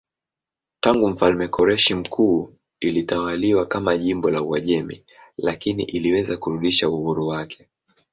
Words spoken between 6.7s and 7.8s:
uhuru wake.